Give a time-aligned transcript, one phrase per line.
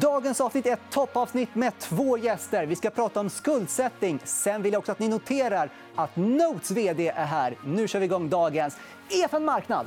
[0.00, 2.66] Dagens avsnitt är ett toppavsnitt med två gäster.
[2.66, 4.20] Vi ska prata om skuldsättning.
[4.24, 7.58] Sen vill jag också att ni noterar att Notes vd är här.
[7.66, 8.76] Nu kör vi igång dagens
[9.10, 9.86] EFN Marknad.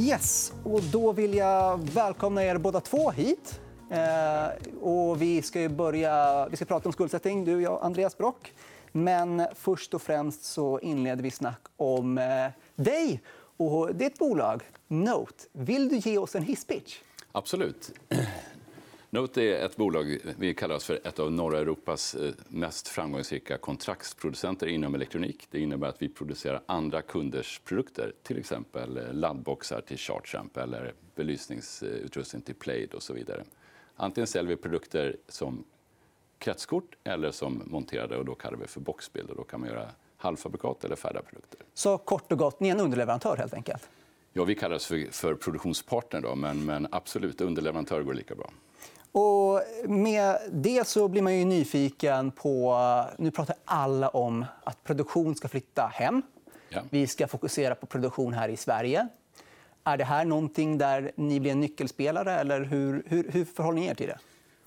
[0.00, 3.60] Yes, och då vill jag välkomna er båda två hit.
[3.90, 8.52] Eh, och vi ska börja vi ska prata om skuldsättning, du och jag, Andreas Brock.
[8.96, 13.22] Men först och främst så inleder vi snack om eh, dig
[13.56, 15.44] och ditt bolag Note.
[15.52, 17.00] Vill du ge oss en hisspitch?
[17.32, 17.92] Absolut.
[19.10, 23.58] Note är ett bolag vi kallar oss för ett av norra Europas eh, mest framgångsrika
[23.58, 25.46] kontraktsproducenter inom elektronik.
[25.50, 30.94] Det innebär att vi producerar andra kunders produkter, till exempel eh, laddboxar till ChargeAmp eller
[31.14, 33.44] belysningsutrustning till Plaid och så vidare.
[33.96, 35.64] Antingen säljer vi produkter som
[36.38, 39.30] kretskort eller som monterade och då kallar vi för boxbild.
[39.30, 41.60] Och då kan man göra halvfabrikat eller färdiga produkter.
[41.74, 43.88] Så kort och gott, ni är en underleverantör helt enkelt?
[44.32, 48.50] Ja, vi kallar oss för, för produktionspartner, då, men, men absolut, underleverantör går lika bra.
[49.12, 52.76] Och med det så blir man ju nyfiken på...
[53.18, 56.22] Nu pratar alla om att produktion ska flytta hem.
[56.68, 56.80] Ja.
[56.90, 59.08] Vi ska fokusera på produktion här i Sverige.
[59.84, 62.32] Är det här någonting där ni blir en nyckelspelare?
[62.32, 64.18] eller Hur, hur, hur förhåller ni er till det?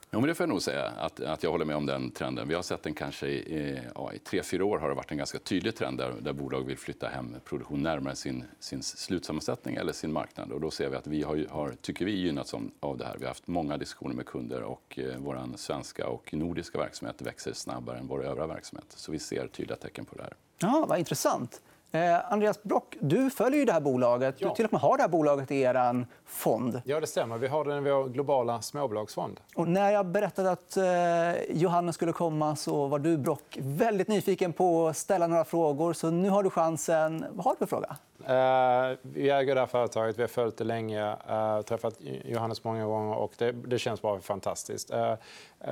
[0.09, 2.47] Ja, men det får jag nog säga att, att jag håller med om den trenden.
[2.47, 5.17] Vi har sett den kanske i, ja, i tre, fyra år har det varit en
[5.17, 9.94] ganska tydlig trend där, där bolag vill flytta hem produktion närmare sin, sin slutsammansättning eller
[9.94, 10.52] sin marknad.
[10.52, 13.16] Och då ser vi att vi har, har tycker vi, gynnats av det här.
[13.17, 17.53] Vi har haft många diskussioner med kunder och eh, vår svenska och nordiska verksamhet växer
[17.53, 18.85] snabbare än vår övriga verksamhet.
[18.89, 20.33] Så vi ser tydliga tecken på det här.
[20.59, 21.61] Ja, vad intressant.
[21.91, 24.35] Eh, Andreas Brock, du följer ju det här bolaget.
[24.38, 24.49] Ja.
[24.49, 26.81] Du till och med har det här bolaget i er fond.
[26.85, 27.38] Ja, det stämmer.
[27.38, 29.39] Vi har den i vår globala småbolagsfond.
[29.55, 34.53] Och när jag berättade att eh, Johannes skulle komma så var du, Brock, väldigt nyfiken
[34.53, 35.94] på att ställa några frågor.
[35.94, 37.25] Så nu har du chansen.
[37.31, 37.95] Vad har du för fråga?
[38.25, 40.17] Eh, vi äger det här företaget.
[40.17, 41.11] Vi har följt det länge.
[41.11, 43.15] Uh, träffat Johannes många gånger.
[43.15, 44.91] och Det, det känns bara fantastiskt.
[44.91, 45.13] Eh,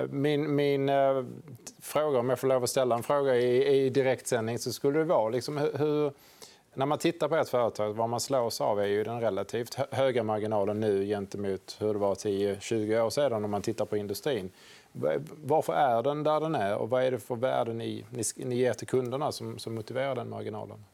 [0.09, 0.91] min, min
[1.81, 5.05] fråga, om jag får lov att ställa en fråga i, i direktsändning så skulle det
[5.05, 6.11] vara liksom, hur,
[6.73, 10.23] när man tittar på ett företag, vad man slås av är ju den relativt höga
[10.23, 14.51] marginalen nu gentemot hur det var 10-20 år sedan om man tittar på industrin.
[15.43, 18.55] Varför är den där den är och vad är det för värden ni, ni, ni
[18.55, 20.85] ger till kunderna som, som motiverar den marginalen?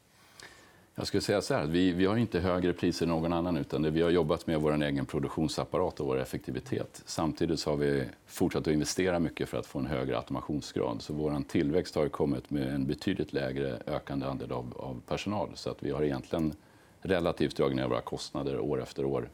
[0.94, 3.56] Jag skulle säga så här, vi, vi har inte högre priser än någon annan.
[3.56, 7.02] utan det, Vi har jobbat med vår egen produktionsapparat och vår effektivitet.
[7.06, 11.02] Samtidigt så har vi fortsatt att investera mycket för att få en högre automationsgrad.
[11.02, 15.48] Så vår tillväxt har kommit med en betydligt lägre ökande andel av, av personal.
[15.54, 16.54] Så att vi har egentligen
[17.00, 19.28] relativt dragit ner våra kostnader år efter år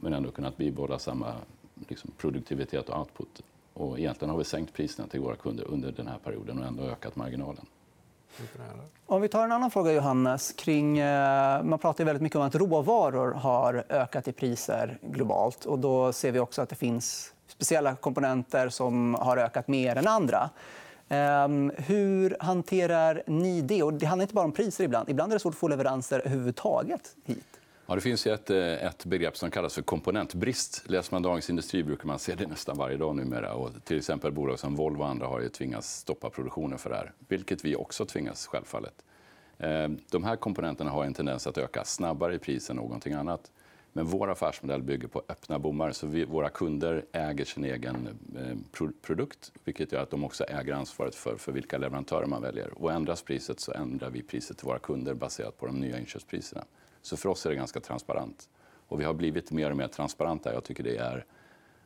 [0.00, 1.34] men ändå kunnat bibehålla samma
[1.88, 3.42] liksom, produktivitet och output.
[3.72, 6.82] Och egentligen har vi sänkt priserna till våra kunder under den här perioden och ändå
[6.82, 7.66] ökat marginalen.
[9.06, 10.52] Om vi tar en annan fråga, Johannes.
[10.52, 15.64] Kring, eh, man pratar väldigt mycket om att råvaror har ökat i priser globalt.
[15.64, 20.06] Och då ser vi också att det finns speciella komponenter som har ökat mer än
[20.06, 20.50] andra.
[21.08, 23.82] Ehm, hur hanterar ni det?
[23.82, 24.84] Och det handlar inte bara om priser.
[24.84, 25.08] ibland.
[25.08, 27.60] Ibland är det svårt att få leveranser överhuvudtaget hit.
[27.92, 30.82] Ja, det finns ett, eh, ett begrepp som kallas för komponentbrist.
[30.90, 33.54] Läser man Dagens Industri brukar man se det nästan varje dag numera.
[33.54, 36.96] Och till exempel bolag som Volvo och andra har ju tvingats stoppa produktionen för det
[36.96, 37.12] här.
[37.28, 38.94] Vilket vi också tvingas, självfallet.
[39.58, 43.50] Eh, de här komponenterna har en tendens att öka snabbare i pris än någonting annat.
[43.92, 45.92] Men vår affärsmodell bygger på öppna bommar.
[45.92, 50.74] Så vi, våra kunder äger sin egen eh, produkt vilket gör att de också äger
[50.74, 52.82] ansvaret för, för vilka leverantörer man väljer.
[52.82, 56.64] Och ändras priset så ändrar vi priset till våra kunder baserat på de nya inköpspriserna.
[57.02, 58.48] Så för oss är det ganska transparent.
[58.88, 60.54] Och vi har blivit mer och mer transparenta.
[60.54, 61.24] Jag tycker det är,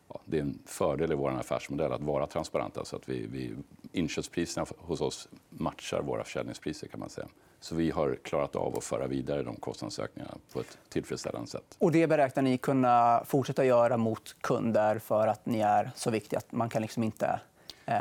[0.08, 2.84] ja, det är en fördel i vår affärsmodell att vara transparenta.
[2.84, 3.54] Så att vi, vi,
[3.92, 6.86] inköpspriserna hos oss matchar våra försäljningspriser.
[6.86, 7.28] Kan man säga.
[7.60, 11.76] Så vi har klarat av att föra vidare de kostnadsökningarna på ett tillfredsställande sätt.
[11.78, 16.38] Och det beräknar ni kunna fortsätta göra mot kunder för att ni är så viktiga
[16.38, 17.40] att man kan liksom inte...
[17.86, 17.94] Eh...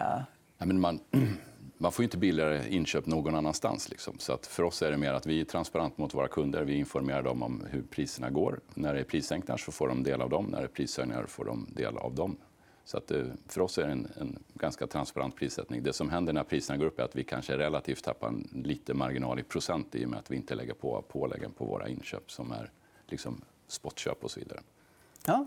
[0.58, 1.00] Ja, men man
[1.86, 3.90] man får inte billigare inköp någon annanstans.
[3.90, 4.20] Liksom.
[4.20, 6.64] Så att för oss är det mer att vi är transparenta mot våra kunder.
[6.64, 8.60] Vi informerar dem om hur priserna går.
[8.74, 10.46] När det är prissänkningar så får de del av dem.
[10.46, 12.38] När det är prishöjningar får de del av dem.
[12.86, 15.84] Så att eh, för oss är det en, en, ganska transparent prissättning.
[15.84, 18.94] Det som händer när priserna går upp är att vi kanske relativt tappar en lite
[18.94, 22.32] marginal i procent i och med att vi inte lägger på påläggen på våra inköp
[22.32, 22.72] som är
[23.08, 24.60] liksom spotköp och så vidare.
[25.26, 25.46] Ja,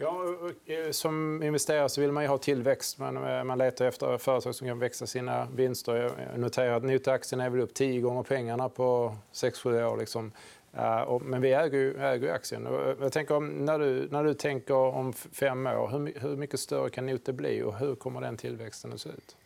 [0.00, 0.36] Ja,
[0.66, 2.98] eh, som investerare så vill man ha tillväxt.
[2.98, 5.96] Man, eh, man letar efter företag som kan växa sina vinster.
[5.96, 9.96] Jag eh, noterar att notaaktien är väl upp tio gånger pengarna på 6-7 år.
[9.96, 10.32] Liksom.
[11.22, 12.68] Men vi äger ju, äger aktien.
[13.00, 16.90] Jag tänker om, när, du, när du tänker om fem år, hur, hur mycket större
[16.90, 19.36] kan Nota bli och hur kommer den tillväxten att se ut?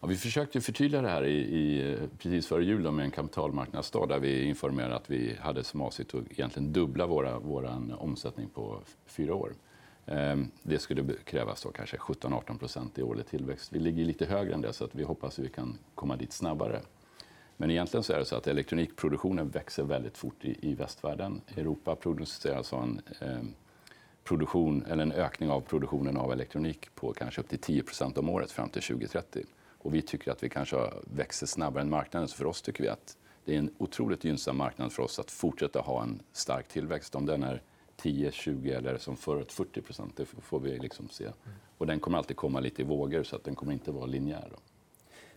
[0.00, 4.18] Ja, vi försökte förtydliga det här i, i, precis före jul med en kapitalmarknadsdag där
[4.18, 9.52] vi informerade att vi hade som avsikt att egentligen dubbla vår omsättning på fyra år.
[10.10, 13.72] Ehm, det skulle krävas då kanske 17-18 procent i årlig tillväxt.
[13.72, 16.32] Vi ligger lite högre än det, så att vi hoppas att vi kan komma dit
[16.32, 16.80] snabbare.
[17.56, 21.40] Men egentligen så är det så att elektronikproduktionen växer väldigt fort i, i västvärlden.
[21.56, 23.42] Europa producerar alltså en, eh,
[24.24, 27.82] produktion, eller en ökning av produktionen av elektronik på kanske upp till 10
[28.16, 29.44] om året fram till 2030.
[29.78, 32.28] Och vi tycker att vi kanske växer snabbare än marknaden.
[32.28, 35.30] Så för oss tycker vi att det är en otroligt gynnsam marknad för oss att
[35.30, 37.14] fortsätta ha en stark tillväxt.
[37.14, 37.62] Om den är
[38.02, 40.16] 10, 20 eller som förut 40 procent.
[40.16, 41.28] Det får vi liksom se.
[41.78, 44.48] Och den kommer alltid komma lite i vågor så att den kommer inte vara linjär.
[44.50, 44.56] Då.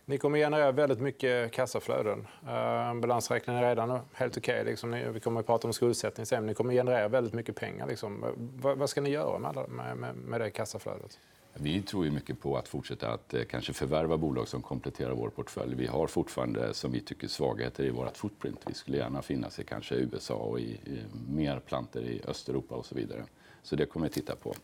[0.06, 2.26] Ni kommer generera väldigt mycket kassaflöden.
[2.42, 4.60] Uh, balansräkningen är redan helt okej.
[4.60, 4.70] Okay.
[4.70, 6.46] Liksom, vi kommer att prata om skuldsättning sen.
[6.46, 7.86] Ni kommer generera väldigt mycket pengar.
[7.86, 8.24] Liksom.
[8.24, 8.30] Eh,
[8.76, 11.18] vad, ska ni göra med, med, med det kassaflödet?
[11.56, 15.30] Vi tror ju mycket på att fortsätta att eh, kanske förvärva bolag som kompletterar vår
[15.30, 15.74] portfölj.
[15.74, 18.60] Vi har fortfarande, som vi tycker, svagheter i vårt footprint.
[18.66, 22.86] Vi skulle gärna finnas i kanske USA och i, i mer planter i Östeuropa och
[22.86, 23.24] så vidare.
[23.62, 24.54] Så det kommer vi titta på.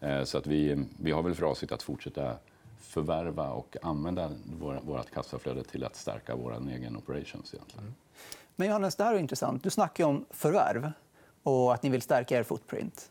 [0.00, 2.36] Eh, så att vi, vi har väl för avsikt att fortsätta
[2.80, 4.30] förvärva och använda
[4.82, 7.54] vårt kassaflöde till att stärka vår egen operations.
[7.54, 7.84] Egentligen.
[7.84, 7.94] Mm.
[8.56, 9.62] Men Johannes, det här är intressant.
[9.62, 10.92] Du snackar om förvärv
[11.42, 13.10] och att ni vill stärka er footprint.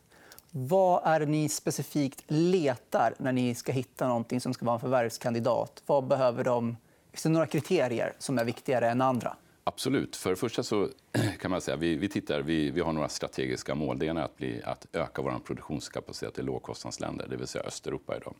[0.51, 4.79] Vad är det ni specifikt letar när ni ska hitta någonting som ska vara en
[4.79, 5.83] förvärvskandidat?
[5.85, 6.77] Vad behöver de?
[7.11, 9.35] Finns det några kriterier som är viktigare än andra?
[9.63, 10.15] Absolut.
[10.15, 10.89] För det första så
[11.39, 13.99] kan man säga vi, vi tittar, vi, vi har några strategiska mål.
[13.99, 18.17] Det ena är att, bli, att öka vår produktionskapacitet i lågkostnadsländer, det vill säga Östeuropa.
[18.17, 18.33] Idag.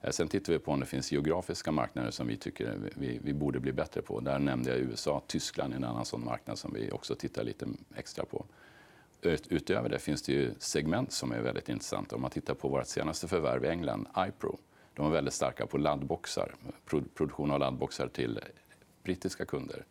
[0.00, 3.34] Eh, sen tittar vi på om det finns geografiska marknader som vi tycker vi, vi
[3.34, 4.20] borde bli bättre på.
[4.20, 5.22] Där nämnde jag USA.
[5.26, 7.66] Tyskland är en annan sån marknad som vi också tittar lite
[7.96, 8.44] extra på.
[9.24, 12.16] Utöver det finns det ju segment som är väldigt intressanta.
[12.16, 14.58] Om man tittar på vårt senaste förvärv i England, iPro.
[14.94, 16.54] De är väldigt starka på laddboxar,
[17.14, 18.40] produktion av laddboxar till
[19.02, 19.84] brittiska kunder.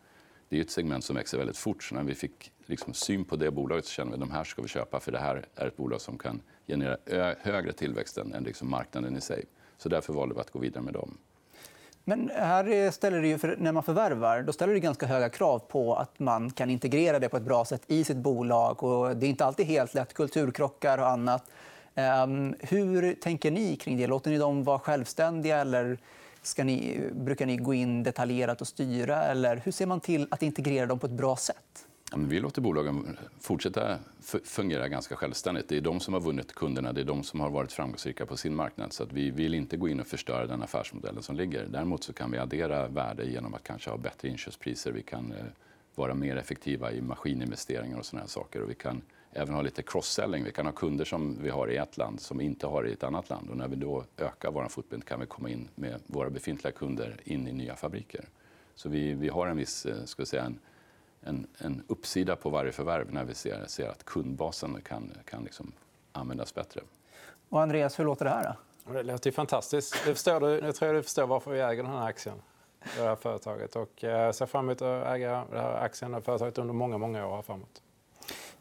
[0.50, 1.84] Det är ett segment som växer väldigt fort.
[1.84, 4.44] Så när vi fick liksom syn på det bolaget så kände vi att de här
[4.44, 8.44] ska vi köpa för det här är ett bolag som kan generera högre tillväxt än
[8.44, 9.46] liksom marknaden i sig.
[9.78, 11.18] Så därför valde vi att gå vidare med dem.
[12.06, 15.60] Men här ställer det ju, för när man förvärvar då ställer det ganska höga krav
[15.60, 18.84] på att man kan integrera det på ett bra sätt i sitt bolag.
[18.84, 20.14] Och det är inte alltid helt lätt.
[20.14, 21.44] Kulturkrockar och annat.
[21.96, 24.08] Um, hur tänker ni kring det?
[24.08, 25.58] Låter ni dem vara självständiga?
[25.58, 25.98] Eller
[26.42, 29.24] ska ni, brukar ni gå in detaljerat och styra?
[29.24, 31.86] Eller hur ser man till att integrera dem på ett bra sätt?
[32.16, 34.00] Vi låter bolagen fortsätta
[34.44, 35.70] fungera ganska självständigt.
[35.70, 38.38] Det är de som har vunnit kunderna, det är de som har varit framgångsrika på
[38.38, 38.94] sin marknad.
[38.94, 41.66] Så att vi vill inte gå in och förstöra den affärsmodellen som ligger.
[41.66, 44.92] Däremot så kan vi addera värde genom att kanske ha bättre inköpspriser.
[44.92, 45.46] Vi kan eh,
[45.96, 48.62] vara mer effektiva i maskininvesteringar och såna saker.
[48.62, 49.02] Och vi kan
[49.32, 50.44] även ha lite cross-selling.
[50.44, 52.94] Vi kan ha kunder som vi har i ett land som vi inte har i
[52.94, 53.50] ett annat land.
[53.50, 57.18] Och när vi då ökar vår footprint kan vi komma in med våra befintliga kunder
[57.24, 58.26] in i nya fabriker.
[58.76, 60.60] Så vi, vi har en viss, eh, ska säga, en,
[61.26, 65.72] en, en uppsida på varje förvärv när vi ser, ser att kundbasen kan, kan liksom
[66.12, 66.82] användas bättre.
[67.50, 68.56] Och Andreas, hur låter det här?
[68.86, 68.94] Då?
[68.94, 69.96] Det låter fantastiskt.
[70.06, 72.36] Jag, förstår, jag tror du förstår varför vi äger den här aktien.
[72.98, 73.76] Det här företaget.
[73.76, 76.98] Och jag eh, ser fram emot att äga den här aktien och företaget under många,
[76.98, 77.82] många år framåt.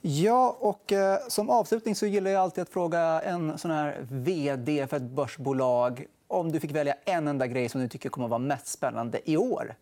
[0.01, 4.87] Ja, och eh, som avslutning så gillar jag alltid att fråga en sån här vd
[4.87, 8.31] för ett börsbolag om du fick välja en enda grej som du tycker kommer att
[8.31, 9.75] vara mest spännande i år.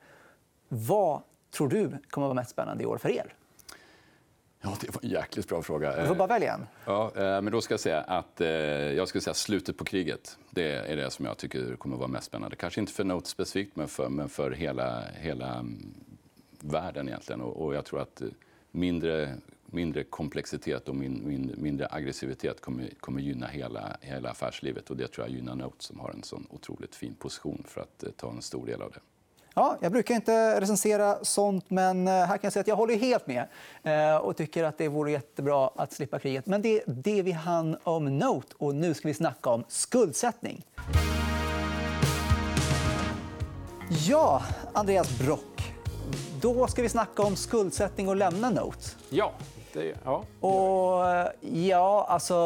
[0.68, 3.34] Vad tror du kommer att vara mest spännande i år för er?
[4.62, 6.00] Ja, det var en jäkligt bra fråga.
[6.00, 6.66] Du får bara välja en.
[6.84, 10.38] Ja, eh, men då ska jag säga att eh, jag ska säga slutet på kriget.
[10.50, 12.56] Det är det som jag tycker kommer att vara mest spännande.
[12.56, 15.94] Kanske inte för Note specifikt, men för, men för hela, hela mm,
[16.60, 17.40] världen egentligen.
[17.40, 18.22] Och, jag tror att
[18.70, 19.34] mindre,
[19.66, 24.90] mindre komplexitet och min, min, mindre aggressivitet kommer, kommer gynna hela, hela affärslivet.
[24.90, 28.02] Och det tror jag gynnar Note som har en sån otroligt fin position för att
[28.02, 29.00] eh, ta en stor del av det.
[29.60, 32.96] Ja, jag brukar inte recensera sånt, men eh, här kan jag säga att jag håller
[32.96, 33.46] helt med
[33.82, 36.46] eh, och tycker att det vore jättebra att slippa kriget.
[36.46, 38.54] Men det är det vi hann om Note.
[38.58, 40.64] Och nu ska vi snacka om skuldsättning.
[44.08, 45.74] Ja, Andreas Brock.
[46.40, 48.88] Då ska vi snacka om skuldsättning och lämna Note.
[49.10, 49.32] Ja.
[49.72, 50.24] Det, ja.
[50.40, 51.28] Och, eh,
[51.68, 52.36] ja, alltså,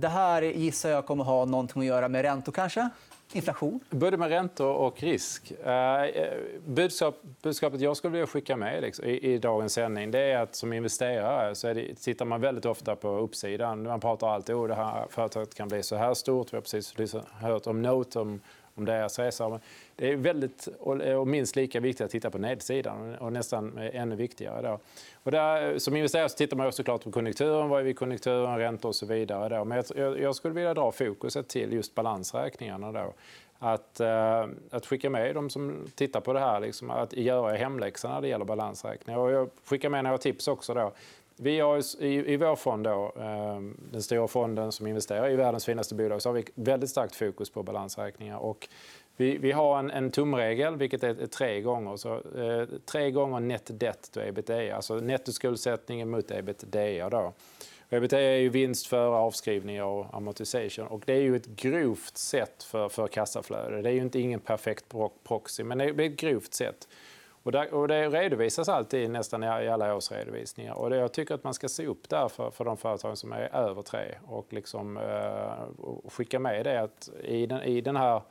[0.00, 2.88] det här gissar jag kommer ha någonting att göra med räntor, kanske?
[3.36, 3.80] Inflation?
[3.90, 5.52] Både med räntor och risk.
[5.64, 10.18] Eh, eh, budskap, budskapet jag skulle vilja skicka med liksom, i, i, dagens sändning det
[10.18, 13.82] är att som investerare så det, tittar man väldigt ofta på uppsidan.
[13.82, 16.52] Man pratar alltid om oh, det här företaget kan bli så här stort.
[16.52, 18.40] Vi har precis hört om Note, om,
[18.74, 19.60] om deras resa.
[19.96, 20.68] Det är väldigt,
[21.16, 24.68] och minst lika viktigt att titta på nedsidan och nästan ännu viktigare.
[24.68, 24.78] Då.
[25.22, 28.58] Och där, som investerare så tittar man såklart på konjunkturen, vad är vi i konjunkturen,
[28.58, 29.58] räntor och så vidare.
[29.58, 29.64] Då.
[29.64, 32.92] Men jag, jag, skulle vilja dra fokuset till just balansräkningarna.
[32.92, 33.12] Då.
[33.58, 38.10] att, eh, att skicka med de som tittar på det här, liksom, att göra hemläxan
[38.10, 39.20] när det gäller balansräkningar.
[39.20, 40.74] Och jag skickar med några tips också.
[40.74, 40.92] Då.
[41.36, 45.64] Vi har i, i vår fond, då, ehm, den stora fonden som investerar i världens
[45.64, 48.38] finaste bolag, så har vi väldigt starkt fokus på balansräkningar.
[48.38, 48.68] Och
[49.16, 51.96] vi, vi har en, en tumregel, vilket är, är tre gånger.
[51.96, 57.10] Så, eh, tre gånger net debt to ebitda, alltså nettoskuldsättningen mot ebitda.
[57.10, 57.32] Då.
[57.90, 60.86] Ebitda är ju vinst före avskrivningar och amortisation.
[60.86, 63.82] Och det är ju ett grovt sätt för, för kassaflöde.
[63.82, 64.84] Det är ju inte ingen perfekt
[65.24, 66.88] proxy, men det är ett grovt sätt.
[67.44, 70.74] Och, där, och det redovisas alltid nästan i alla årsredovisningar.
[70.74, 73.32] Och det, jag tycker att man ska se upp där för, för de företag som
[73.32, 77.96] är över tre och liksom, eh, och skicka med det att i den, i den
[77.96, 78.22] här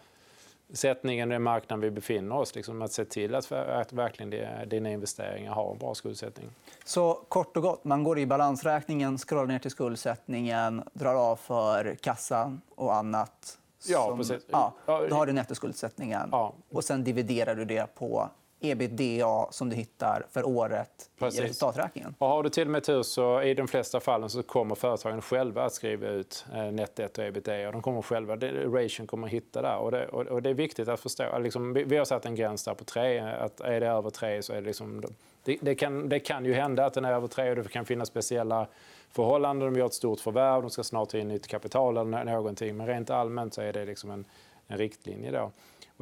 [0.74, 2.56] sättningen i marknaden vi befinner oss.
[2.56, 4.30] Liksom att se till att, att verkligen
[4.70, 6.50] dina investeringar har en bra skuldsättning.
[6.86, 11.96] Så kort och gott, man går i balansräkningen, scrollar ner till skuldsättningen, drar av för
[12.02, 13.58] kassa och annat.
[13.80, 14.46] Som, ja, precis.
[14.52, 16.30] Ja, då har du nettoskuldsättningen.
[16.32, 16.54] Ja.
[16.72, 18.30] Och sen dividerar du det på
[18.64, 21.40] ebitda som du hittar för året Precis.
[21.40, 22.16] i resultaträkningen.
[22.18, 25.22] Och har du till och med tur så i de flesta fallen så kommer företagen
[25.22, 27.72] själva att skriva ut eh, netto och ebitda.
[27.72, 29.78] De kommer själva, ration kommer att hitta där.
[29.78, 31.40] Och det, och, det är viktigt att förstå.
[31.40, 33.20] Liksom, vi har satt en gräns där på tre.
[33.20, 35.04] Att är det över tre så är det liksom...
[35.44, 37.86] Det, det, kan, det kan ju hända att den är över tre och det kan
[37.86, 38.68] finnas speciella
[39.12, 39.74] förhållanden.
[39.74, 42.78] De gör ett stort förvärv, de ska snart in nytt kapital eller någonting.
[42.78, 44.26] Men rent allmänt så är det liksom en,
[44.68, 45.32] en riktlinje.
[45.32, 45.52] Då.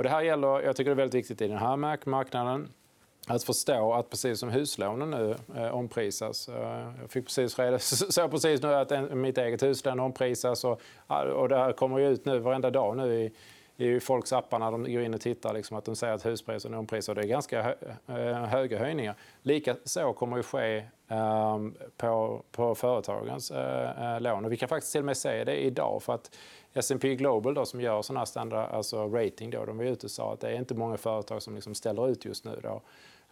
[0.02, 2.70] Och det här gäller, jag tycker det är väldigt viktigt i den här marknaden
[3.28, 6.50] att förstå att precis som huslånen nu eh, omprisas.
[6.50, 7.80] Eh, jag fick precis reda,
[8.10, 12.00] såg precis nu att en, mitt eget huslån omprisas och, eh, och det här kommer
[12.00, 13.34] ut nu varenda dag nu i,
[13.78, 16.78] i folks appar när de går in och tittar liksom, att de säger att huspriserna
[16.78, 17.22] och omprisade.
[17.22, 17.76] Det är ganska hö,
[18.08, 19.16] eh, höga höjningar.
[19.42, 24.46] Likaså kommer det ske ehm, på, på företagens uh, lån.
[24.46, 26.04] Och vi kan faktiskt till och med se det idag.
[26.04, 26.32] för att
[26.74, 30.12] S&P Global då, som gör såna här standard, alltså rating, då, de var ute och
[30.12, 32.60] sa att det är inte många företag som liksom ställer ut just nu.
[32.64, 32.82] Då.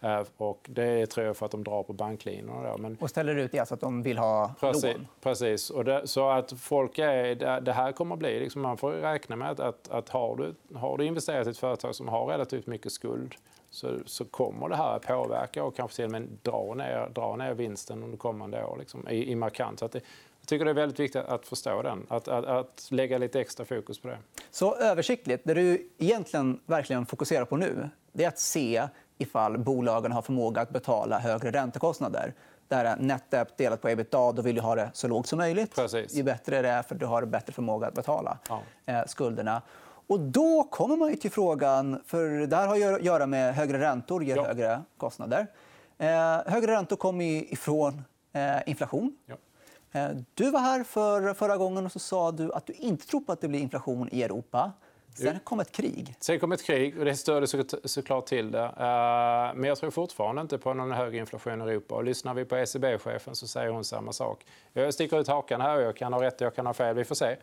[0.04, 2.70] Uh, och det tror jag för att de drar på banklinorna.
[2.70, 2.78] Då.
[2.78, 2.96] Men...
[3.00, 5.06] Och ställer ut det alltså att de vill ha precis, lån?
[5.20, 5.70] Precis.
[5.70, 8.40] Och det, så att folk är, det här kommer att bli...
[8.40, 11.58] Liksom, man får räkna med att, att, att har, du, har du investerat i ett
[11.58, 13.34] företag som har relativt mycket skuld
[13.70, 17.36] så, så kommer det här att påverka och kanske till och med dra ner, dra
[17.36, 19.78] ner vinsten under kommande år liksom, i, i markant.
[19.78, 20.00] Så att det,
[20.40, 23.64] jag tycker det är väldigt viktigt att förstå den, att, att, att, lägga lite extra
[23.64, 24.18] fokus på det.
[24.50, 28.88] Så översiktligt, det du egentligen verkligen fokuserar på nu det är att se
[29.20, 32.34] ifall bolagen har förmåga att betala högre räntekostnader.
[32.68, 34.32] Där är net debt delat på ebitda.
[34.32, 35.74] Då vill du ha det så lågt som möjligt.
[35.74, 36.14] Precis.
[36.14, 38.62] Ju bättre det är, för du har bättre förmåga att betala ja.
[38.86, 39.62] eh, skulderna.
[40.06, 44.24] Och då kommer man till frågan, för det här har att göra med högre räntor
[44.24, 44.46] ger ja.
[44.46, 45.46] högre kostnader.
[45.98, 46.08] Eh,
[46.46, 49.16] högre räntor kommer ifrån eh, inflation.
[49.26, 49.36] Ja.
[49.92, 53.20] Eh, du var här för förra gången och så sa du att du inte tror
[53.20, 54.72] på att det blir inflation i Europa.
[55.14, 56.14] Sen kom ett krig.
[56.20, 57.46] Sen kom ett krig och det störde
[57.84, 58.64] såklart till det.
[58.64, 61.94] Eh, men jag tror fortfarande inte på någon högre inflation i Europa.
[61.94, 64.46] Och lyssnar vi på ECB-chefen så säger hon samma sak.
[64.72, 65.80] Jag sticker ut hakan här.
[65.80, 66.96] Jag kan ha rätt jag kan ha fel.
[66.96, 67.36] Vi får se.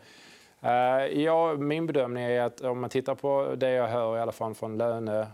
[0.60, 4.32] Eh, ja, min bedömning är att om man tittar på det jag hör i alla
[4.32, 5.26] fall från löne,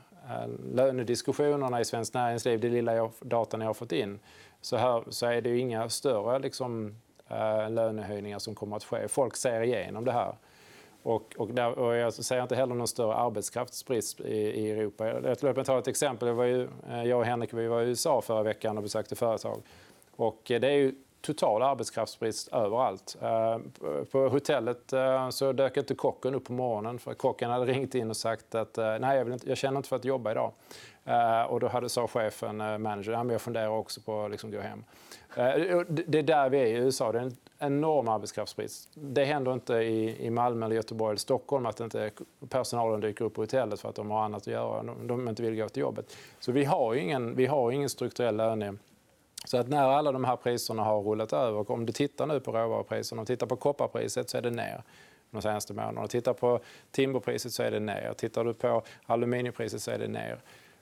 [0.73, 4.19] lönediskussionerna i Svenskt Näringsliv, det lilla datan jag har fått in,
[4.61, 6.95] så, här, så är det inga större liksom,
[7.29, 9.09] eh, lönehöjningar som kommer att ske.
[9.09, 10.35] Folk ser igenom det här.
[11.05, 15.13] Och, och, där, och jag alltså säger inte heller någon större arbetskraftsbrist i, i Europa.
[15.41, 16.29] Låt mig ta ett exempel.
[16.29, 19.17] Jag, var ju, eh, jag och Henrik vi var i USA förra veckan och besökte
[19.17, 19.63] företag.
[20.17, 23.17] Och eh, det är ju total arbetskraftsbrist överallt.
[23.23, 23.59] Eh,
[24.13, 24.93] på hotellet
[25.31, 28.77] så dök inte kocken upp på morgonen för kocken hade ringt in och sagt att
[28.77, 30.53] nej, jag, inte, jag känner inte för att jobba idag.
[31.05, 34.61] Eh, och då hade, sa chefen, eh, managern, jag funderar också på att liksom gå
[34.61, 34.85] hem.
[35.37, 37.13] Eh, det är där vi är i USA.
[37.13, 38.89] Det är en enorm arbetskraftsbrist.
[38.95, 42.11] Det händer inte i Malmö, eller Göteborg eller Stockholm att inte
[42.49, 44.83] personalen dyker upp på hotellet för att de har annat att göra.
[44.83, 46.17] De inte vill gå till jobbet.
[46.39, 48.75] Så vi har ingen, vi har ingen strukturell löne.
[49.45, 52.41] Så att när alla de här priserna har rullat över, och om du tittar nu
[52.41, 54.83] på råvarupriserna och tittar på kopparpriset så är det ner
[55.31, 56.07] de senaste månaderna.
[56.07, 58.15] Tittar på timberpriset så är det ner.
[58.17, 60.39] Tittar du på aluminiumpriset så är det ner.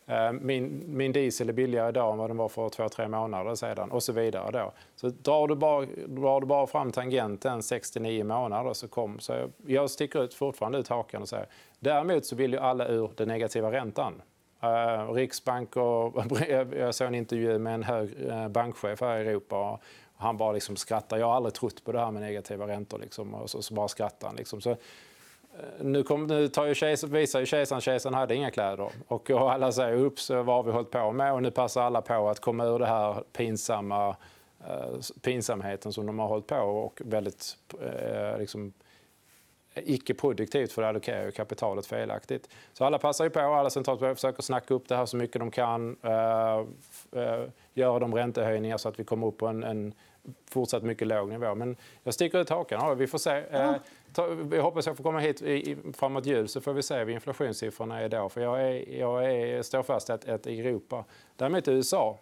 [0.06, 3.54] Eh, min, min diesel är billigare idag än vad den var för två, tre månader
[3.54, 4.50] sedan och så vidare.
[4.50, 4.72] Då.
[4.96, 9.18] Så drar du bara, drar du bara fram tangenten 69 månader så kom...
[9.18, 11.46] Så jag, jag sticker ut, fortfarande ut hakan och säger
[11.78, 14.22] däremot så vill ju alla ur den negativa räntan.
[14.64, 16.24] Uh, Riksbank och...
[16.76, 19.72] Jag såg en intervju med en hög eh, bankchef här i Europa.
[19.72, 19.80] Och
[20.16, 21.18] han bara liksom skrattar.
[21.18, 22.98] Jag har aldrig trott på det här med negativa räntor.
[22.98, 24.36] Liksom, och så, så bara skrattar han.
[24.36, 24.60] Liksom.
[24.60, 24.76] Så,
[25.58, 28.90] Eh, nu, kom, nu tar ju kejs, visar ju kejsaren att kejsaren hade inga kläder.
[29.08, 31.32] Och, och alla säger upp vad har vi hållit på med?
[31.32, 34.16] Och nu passar alla på att komma ur det här pinsamma,
[34.68, 38.72] eh, pinsamheten som de har hållit på och väldigt eh, liksom,
[39.74, 42.48] icke produktivt för det allokerar ju kapitalet felaktigt.
[42.72, 45.50] Så alla passar ju på, alla centralbanker försöker snacka upp det här så mycket de
[45.50, 45.96] kan.
[46.02, 46.58] Eh,
[47.22, 47.44] eh,
[47.74, 49.94] göra de räntehöjningar så att vi kommer upp på en, en
[50.50, 51.54] fortsatt mycket låg nivå.
[51.54, 52.80] Men jag sticker ut hakan.
[52.82, 53.42] Ja, vi får se.
[53.50, 53.74] Eh,
[54.50, 58.00] jag hoppas jag får komma hit i, framåt jul så får vi se vad inflationssiffrorna
[58.00, 58.28] är då.
[58.28, 61.04] För jag, är, jag är, står fast att, att i Europa,
[61.36, 62.18] däremot i USA,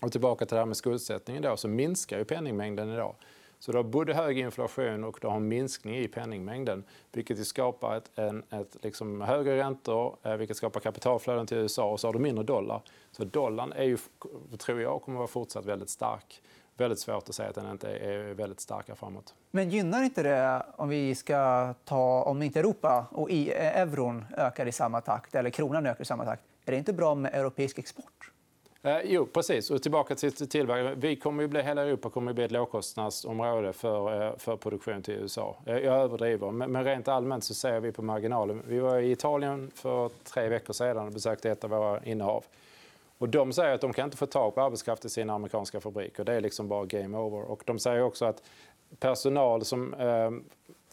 [0.00, 3.14] och tillbaka till det här med skuldsättningen då, så minskar ju penningmängden idag.
[3.58, 7.96] Så du har både hög inflation och du har en minskning i penningmängden vilket skapar
[7.96, 12.12] ett, en, ett liksom högre räntor, eh, vilket skapar kapitalflöden till USA och så har
[12.12, 12.82] du mindre dollar.
[13.10, 13.98] Så dollarn är ju,
[14.58, 16.42] tror jag kommer att vara fortsatt väldigt stark.
[16.78, 19.34] Väldigt svårt att säga att den inte är väldigt stark framåt.
[19.50, 24.72] Men gynnar inte det om vi ska ta, om inte Europa och euron ökar i
[24.72, 28.30] samma takt eller kronan ökar i samma takt, är det inte bra med europeisk export?
[28.82, 29.70] Eh, jo, precis.
[29.70, 31.00] Och tillbaka till tillverkningen.
[31.00, 35.14] Vi kommer bli, hela Europa kommer att bli ett lågkostnadsområde för, eh, för produktion till
[35.14, 35.56] USA.
[35.64, 38.62] Jag överdriver, men, men rent allmänt så ser vi på marginalen.
[38.66, 42.44] Vi var i Italien för tre veckor sedan och besökte ett av våra innehav.
[43.18, 46.24] Och de säger att de kan inte få tag på arbetskraft i sina amerikanska fabriker.
[46.24, 47.50] Det är liksom bara game over.
[47.50, 48.42] Och de säger också att
[49.00, 50.30] personal som eh,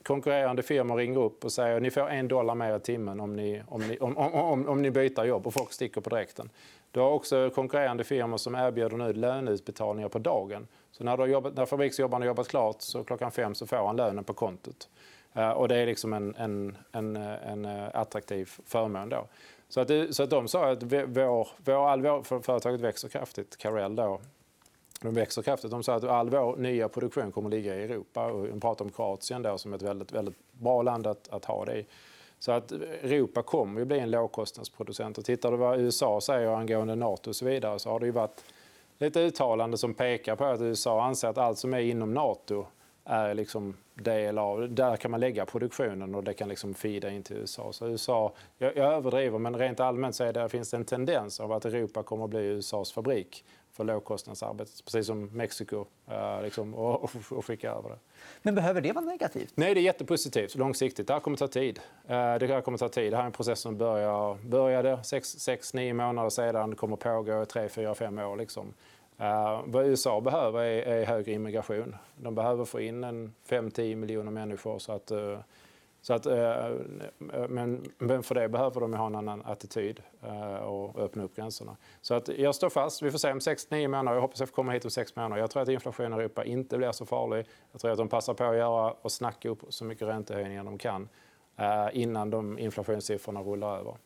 [0.04, 3.36] konkurrerande firmor ringer upp och säger att ni får en dollar mer i timmen om
[3.36, 6.50] ni, om ni, om, om, om, om ni byter jobb och folk sticker på direkten.
[6.92, 10.68] Du har också konkurrerande firmor som erbjuder nu löneutbetalningar på dagen.
[10.92, 13.96] Så när, du jobbat, när fabriksjobbaren har jobbat klart så klockan fem så får han
[13.96, 14.90] lönen på kontot.
[15.34, 19.10] Eh, och det är liksom en, en, en, eh, en eh, attraktiv förmån.
[19.10, 19.28] Då.
[19.70, 23.10] Så, att det, så att de sa att vår, vår, all vår, för företaget växer
[23.10, 24.20] kraftigt, Carell då,
[25.02, 25.72] de växer kraftigt.
[25.72, 28.26] De sa att all vår nya produktion kommer att ligga i Europa.
[28.26, 31.66] Och de pratar om Kroatien då, som ett väldigt, väldigt bra land att, att ha
[31.66, 31.86] det i.
[32.40, 35.18] Så att Europa kommer att bli en lågkostnadsproducent.
[35.18, 38.12] Och tittar du vad USA säger angående Nato och så vidare så har det ju
[38.12, 38.44] varit
[38.98, 42.66] lite uttalande som pekar på att USA anser att allt som är inom Nato
[43.06, 44.70] är liksom del av...
[44.70, 47.74] Där kan man lägga produktionen och det kan liksom fida in till USA.
[47.74, 51.40] Så USA jag, jag överdriver, men rent allmänt så är det, finns det en tendens
[51.40, 53.46] av att Europa kommer att bli USAs fabrik
[53.76, 58.00] för lågkostnadsarbete, precis som Mexiko, uh, liksom, och, och, och skicka över det.
[58.42, 59.54] Men behöver det vara negativt?
[59.56, 61.08] Nej, det är jättepositivt långsiktigt.
[61.08, 61.80] Det här kommer att ta tid.
[62.04, 63.14] Uh, det här kommer att ta tid.
[63.14, 67.70] Det här är en process som börjar, började 6-9 månader sedan, kommer pågå i 3,
[67.70, 68.38] 4, 5 år.
[68.38, 68.74] Liksom.
[69.22, 71.96] Uh, vad USA behöver är, är högre immigration.
[72.16, 73.04] De behöver få in
[73.50, 74.80] 5-10 miljoner människor.
[74.80, 75.38] Så att, uh,
[76.02, 76.34] så att, uh,
[77.50, 80.02] men, men, för det behöver de ha en annan attityd
[80.62, 81.78] och öppna upp gränserna.
[82.02, 83.02] Så att jag står fast.
[83.02, 84.16] Vi får se om 6-9 månader.
[84.16, 85.38] Jag hoppas jag får komma hit om 6 månader.
[85.42, 87.46] Jag tror att inflationen i Europa inte blir så farlig.
[87.72, 90.78] Jag tror att de passar på att göra och snacka upp så mycket räntehöjningar de
[90.78, 91.10] kan
[91.94, 93.98] innan de inflationssiffrorna rullar över.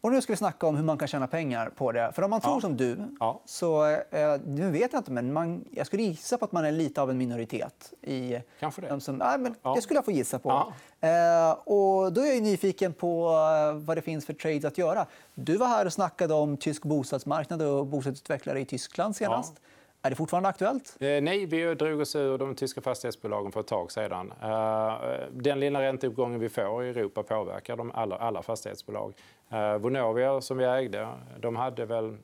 [0.00, 2.12] Och nu ska vi snacka om hur man kan tjäna pengar på det.
[2.14, 2.60] För om man tror ja.
[2.60, 3.40] som du, ja.
[3.44, 3.86] så...
[3.86, 7.02] Eh, nu vet jag inte, men man, jag skulle gissa på att man är lite
[7.02, 7.92] av en minoritet.
[8.02, 9.00] I, Kanske det.
[9.00, 9.74] Som, nej, men ja.
[9.74, 10.72] Det skulle jag få gissa på.
[11.00, 15.06] Eh, och då är jag nyfiken på eh, vad det finns för trades att göra.
[15.34, 19.60] Du var här och snackade om tysk bostadsmarknad och bostadsutvecklare i Tyskland senast.
[20.02, 20.96] Är det fortfarande aktuellt?
[21.00, 24.32] Eh, nej, vi drog oss ur de tyska fastighetsbolagen för ett tag sedan.
[24.42, 24.94] Eh,
[25.30, 29.14] den lilla ränteuppgången vi får i Europa påverkar de alla, alla fastighetsbolag.
[29.48, 31.08] Eh, Vonovia, som vi ägde,
[31.40, 32.16] de hade väl...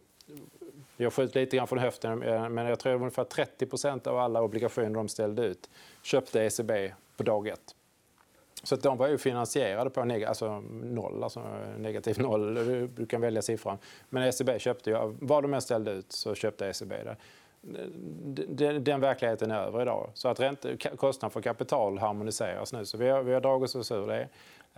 [0.96, 4.42] Jag skjuter lite grann från höften, eh, men jag tror att ungefär 30% av alla
[4.42, 5.70] obligationer de ställde ut
[6.02, 7.74] köpte ECB på dag ett.
[8.62, 11.42] Så de var ju finansierade på neg alltså noll, alltså
[11.78, 12.54] negativ noll.
[12.94, 13.78] Du kan välja siffran.
[14.08, 17.16] Men ECB köpte ju, vad de än ställde ut så köpte ECB det
[18.48, 20.10] den, den verkligheten är över idag.
[20.14, 22.84] Så att ränte, kostnaden för kapital harmoniseras nu.
[22.84, 24.28] Så vi har, vi har dragit oss ur det.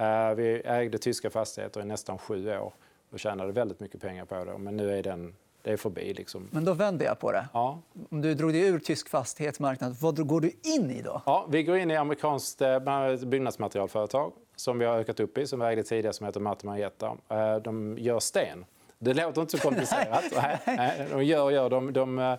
[0.00, 2.72] Uh, vi ägde tyska fastigheter i nästan sju år
[3.10, 4.58] och tjänade väldigt mycket pengar på det.
[4.58, 6.14] Men nu är den det är förbi.
[6.14, 6.48] Liksom.
[6.50, 7.48] Men då vänder jag på det.
[7.52, 7.78] Ja.
[8.10, 11.22] Om du drog dig ur tysk fastighetsmarknad, vad går du in i då?
[11.26, 12.78] Ja, vi går in i amerikanskt eh,
[13.26, 17.16] byggnadsmaterialföretag som vi har ökat upp i, som vi ägde tidigare, som heter Martin Marietta.
[17.28, 18.64] Eh, de gör sten.
[18.98, 20.24] Det låter inte så komplicerat.
[21.10, 21.70] de gör och gör.
[21.70, 22.38] De, de, Eh,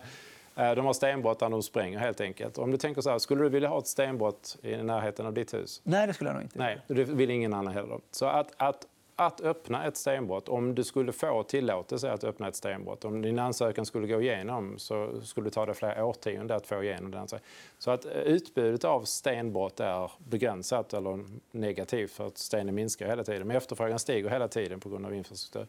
[0.60, 2.58] de har stenbrott där de spränger helt enkelt.
[2.58, 5.54] Om du tänker så här, skulle du vilja ha ett stenbrott i närheten av ditt
[5.54, 5.80] hus?
[5.84, 6.58] Nej, det skulle jag nog inte.
[6.58, 8.00] Nej, det vill ingen annan heller.
[8.10, 12.56] Så att, att, att öppna ett stenbrott, om du skulle få tillåtelse att öppna ett
[12.56, 16.66] stenbrott, om din ansökan skulle gå igenom så skulle det ta dig flera årtionden att
[16.66, 17.26] få igenom den.
[17.78, 23.24] Så att eh, utbudet av stenbrott är begränsat eller negativt för att stenen minskar hela
[23.24, 23.46] tiden.
[23.46, 25.66] Men efterfrågan stiger hela tiden på grund av infrastruktur.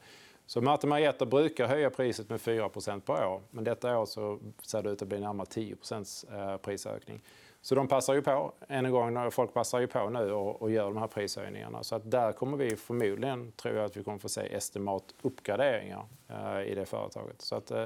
[0.51, 3.41] Så Martin Marietta brukar höja priset med 4% per år.
[3.51, 5.75] Men detta år så ser det ut att bli närmare 10
[6.31, 7.21] eh, prisökning.
[7.63, 10.71] Så de passar ju på, än en gång, folk passar ju på nu och, och
[10.71, 11.83] gör de här prishöjningarna.
[11.83, 16.71] Så att där kommer vi förmodligen, tror jag, att vi kommer få se estimat-uppgraderingar eh,
[16.71, 17.41] i det företaget.
[17.41, 17.77] Så att, eh,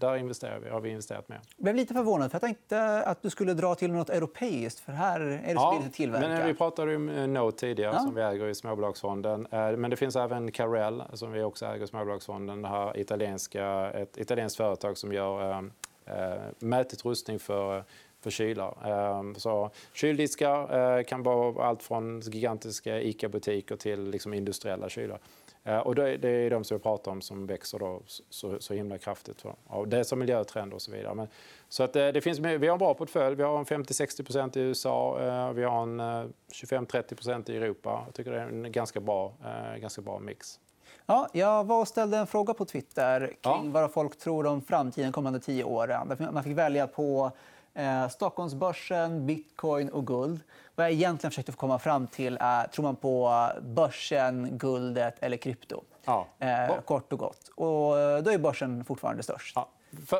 [0.00, 1.40] där investerar vi, har vi investerat mer.
[1.56, 4.92] Jag blev lite förvånad, för jag tänkte att du skulle dra till något europeiskt, för
[4.92, 6.28] här är det ja, tillverka.
[6.28, 8.00] Men vi pratade om eh, Note tidigare, ja.
[8.00, 9.46] som vi äger i småbolagsfonden.
[9.50, 12.62] Eh, men det finns även Carell, som vi också äger i småbolagsfonden.
[12.62, 15.58] Det här italienska, ett italienskt företag som gör eh,
[16.06, 17.84] eh mätutrustning för
[18.24, 18.76] för kylar.
[18.84, 25.18] Ehm, så kyldiskar eh, kan vara allt från gigantiska ICA-butiker till liksom industriella kylar.
[25.64, 28.98] Eh, och det är de som vi pratar om som växer då så, så himla
[28.98, 29.44] kraftigt.
[29.86, 31.14] Det är som miljötrend och så vidare.
[31.14, 31.28] Men,
[31.68, 33.36] så att eh, det finns, vi har en bra portfölj.
[33.36, 35.52] Vi har en 50-60% i USA.
[35.52, 38.02] Vi har en 25-30% i Europa.
[38.06, 39.34] Jag tycker det är en ganska bra,
[39.80, 40.60] ganska bra mix.
[41.06, 43.70] Ja, jag var och ställde en fråga på Twitter kring ja.
[43.80, 46.32] vad folk tror om framtiden kommande tio åren.
[46.32, 47.30] Man fick välja på
[47.74, 50.40] eh, Stockholmsbörsen, bitcoin och guld.
[50.74, 55.82] Vad jag egentligen försökte komma fram till är tror man på börsen, guldet eller krypto.
[56.04, 56.26] Ja.
[56.38, 57.50] Eh, kort och gott.
[57.54, 59.56] Och eh, då är börsen fortfarande störst.
[59.56, 59.68] Ja.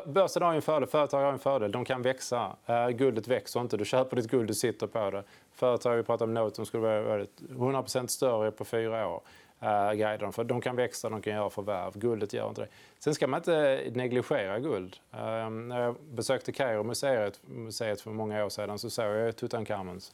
[0.05, 1.71] Börsen har en fördel, företag har en fördel.
[1.71, 2.55] De kan växa.
[2.69, 3.77] Uh, guldet växer inte.
[3.77, 5.23] Du köper ditt guld, du sitter på det.
[5.53, 9.21] Företag, vi pratar om Note, som skulle vara 100% större på fyra år
[9.65, 10.31] uh, guiderna.
[10.31, 11.97] För de kan växa, de kan göra förvärv.
[11.97, 12.67] Guldet gör inte det.
[12.99, 14.97] Sen ska man inte negligera guld.
[15.13, 20.13] Uh, när jag besökte Kairo museet, museet för många år sedan så såg jag Tutankhamons.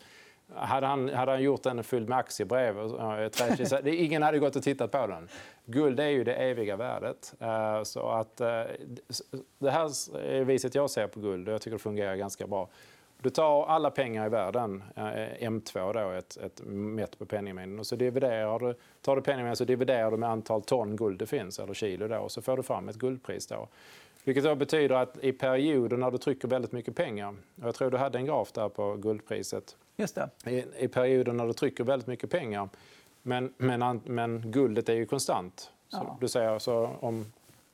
[0.55, 4.91] Hade han, hade han gjort den fylld med aktiebrev, uh, ingen hade gått och tittat
[4.91, 5.27] på den.
[5.65, 7.33] Guld är ju det eviga värdet.
[7.39, 8.63] Eh, så att, eh,
[9.59, 9.85] det här
[10.25, 12.69] är viset jag ser på guld och jag tycker det fungerar ganska bra.
[13.21, 15.03] Du tar alla pengar i världen, eh,
[15.49, 19.65] M2 då, ett, ett mätt på penningmängden, och så dividerar du, tar du penningmängden så
[19.65, 22.63] dividerar du med antal ton guld det finns, eller kilo då, och så får du
[22.63, 23.67] fram ett guldpris då.
[24.23, 27.91] Vilket då betyder att i perioder när du trycker väldigt mycket pengar, och jag tror
[27.91, 29.77] du hade en graf där på guldpriset.
[29.95, 30.51] Just det.
[30.51, 32.69] I, i perioder när du trycker väldigt mycket pengar,
[33.21, 35.71] men, men, men guldet är ju konstant.
[35.87, 36.17] Så ja.
[36.21, 37.25] du säger, så om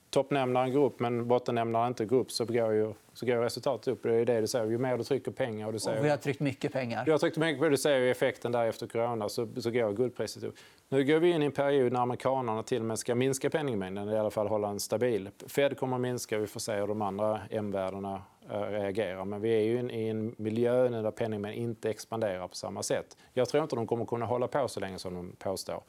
[0.10, 4.04] toppnämnaren går upp men bottennämnaren inte går upp så går, ju, så går resultatet upp.
[4.04, 4.66] Det är det du säger.
[4.66, 5.68] Ju mer du trycker pengar...
[5.68, 7.06] Och du säger, och vi har tryckt mycket pengar.
[7.06, 7.72] Du har tryckt mycket pengar.
[7.72, 10.56] Du ser ju effekten där efter corona så, så går guldpriset upp.
[10.90, 14.10] Nu går vi in i en period när amerikanerna till och med ska minska penningmängden,
[14.10, 15.30] i alla fall hålla en stabil.
[15.48, 19.26] Fed kommer att minska, vi får se hur de andra M-värdena äh, reagerar.
[19.26, 23.18] Men vi är ju i en miljö där penningmängden inte expanderar på samma sätt.
[23.34, 25.84] Jag tror inte de kommer kunna hålla på så länge som de påstår.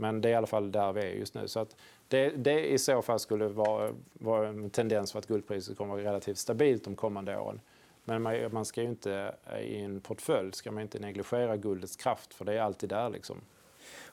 [0.00, 1.48] Men det är i alla fall där vi är just nu.
[1.48, 1.76] Så att
[2.10, 6.00] det, det i så fall skulle vara, vara en tendens för att guldpriset kommer att
[6.00, 7.60] vara relativt stabilt de kommande åren.
[8.04, 12.44] Men man, man ska inte i en portfölj ska man inte negligera guldets kraft för
[12.44, 13.10] det är alltid där.
[13.10, 13.36] Liksom.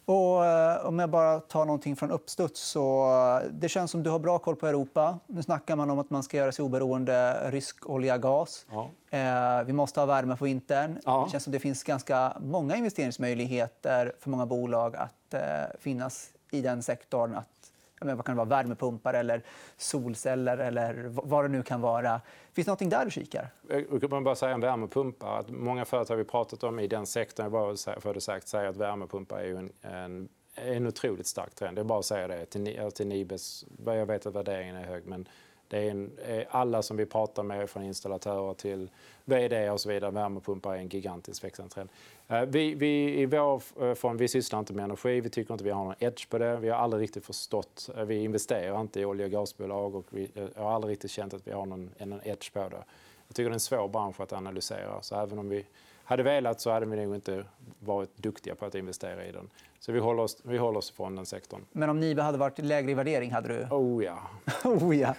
[0.05, 2.61] Och, eh, om jag bara tar någonting från uppstuds.
[2.61, 3.11] Så,
[3.43, 5.19] eh, det känns som du har bra koll på Europa.
[5.27, 8.65] Nu snackar man om att man ska göra sig oberoende rysk olja och gas.
[8.71, 8.89] Ja.
[9.17, 10.99] Eh, vi måste ha värme på vintern.
[11.05, 11.23] Ja.
[11.25, 15.41] Det känns som det finns ganska många investeringsmöjligheter för många bolag att eh,
[15.79, 17.35] finnas i den sektorn.
[17.35, 17.56] Att
[17.99, 19.43] men vad kan det vara, värmepumpar eller
[19.77, 22.21] solceller eller vad det nu kan vara.
[22.53, 23.49] Finns det någonting där du kikar?
[23.69, 25.39] Eh, jag kan bara säga om värmepumpar.
[25.39, 28.77] Att många företag vi pratat om i den sektorn, jag för det sagt, säger att
[28.77, 31.77] värmepumpar är en, en, en otroligt stark trend.
[31.77, 33.65] Det är bara att säga det till, till Nibes.
[33.85, 35.27] Jag vet att värderingen är hög, men
[35.67, 38.89] det är en, eh, alla som vi pratar med, från installatörer till
[39.25, 41.89] vd och så vidare, värmepumpar är en gigantisk växande trend.
[42.27, 45.63] Eh, vi, vi, I vår eh, form, vi sysslar inte med energi, vi tycker inte
[45.63, 46.57] vi har någon edge på det.
[46.57, 50.71] Vi har aldrig riktigt förstått, vi investerar inte i olje och gasbolag och vi har
[50.71, 52.83] aldrig riktigt känt att vi har någon, någon edge på det.
[53.27, 55.01] Jag tycker det är en svår bransch att analysera.
[55.01, 55.65] Så även om vi
[56.07, 57.43] hade velat så hade vi nog inte
[57.79, 59.49] varit duktiga på att investera i den.
[59.79, 61.65] Så vi håller oss, vi håller oss från den sektorn.
[61.71, 63.31] Men om Nibe hade varit lägre i värdering?
[63.31, 63.67] hade du...
[63.75, 64.19] Oh ja.
[64.63, 65.15] oh, ja.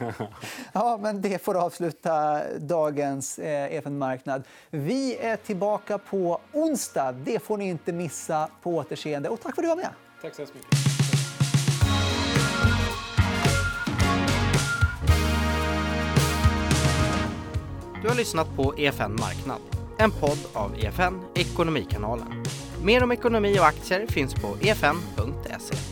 [0.72, 4.42] ja men det får avsluta dagens eh, EFN-marknad.
[4.70, 7.12] Vi är tillbaka på onsdag.
[7.12, 8.48] Det får ni inte missa.
[8.62, 9.28] På återseende.
[9.28, 9.90] Och tack för att du var med.
[10.22, 10.98] Tack så mycket.
[18.02, 19.60] Du har lyssnat på EFN Marknad,
[19.98, 22.44] en podd av EFN Ekonomikanalen.
[22.82, 25.87] Mer om ekonomi och aktier finns på efn.se.